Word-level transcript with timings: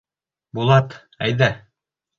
Булат, 0.59 0.97
әйҙә! 1.29 1.55